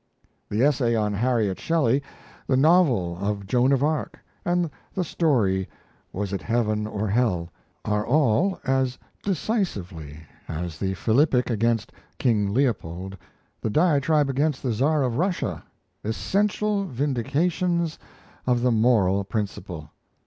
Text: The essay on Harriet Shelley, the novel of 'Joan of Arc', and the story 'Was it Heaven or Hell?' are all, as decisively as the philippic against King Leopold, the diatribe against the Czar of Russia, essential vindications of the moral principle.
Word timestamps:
The 0.49 0.63
essay 0.63 0.95
on 0.95 1.13
Harriet 1.13 1.59
Shelley, 1.59 2.01
the 2.47 2.57
novel 2.57 3.19
of 3.21 3.45
'Joan 3.45 3.71
of 3.71 3.83
Arc', 3.83 4.17
and 4.43 4.71
the 4.95 5.03
story 5.03 5.69
'Was 6.11 6.33
it 6.33 6.41
Heaven 6.41 6.87
or 6.87 7.07
Hell?' 7.07 7.51
are 7.85 8.03
all, 8.03 8.59
as 8.63 8.97
decisively 9.21 10.19
as 10.47 10.79
the 10.79 10.95
philippic 10.95 11.51
against 11.51 11.91
King 12.17 12.51
Leopold, 12.51 13.15
the 13.61 13.69
diatribe 13.69 14.27
against 14.27 14.63
the 14.63 14.71
Czar 14.73 15.03
of 15.03 15.19
Russia, 15.19 15.63
essential 16.03 16.85
vindications 16.87 17.99
of 18.47 18.63
the 18.63 18.71
moral 18.71 19.23
principle. 19.23 19.91